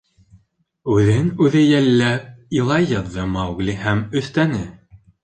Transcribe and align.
Үҙен 0.93 1.27
үҙе 1.47 1.61
йәлләп, 1.65 2.25
илай 2.61 2.87
яҙҙы 2.93 3.27
Маугли 3.35 3.77
һәм 3.83 4.03
өҫтәне: 4.23 4.65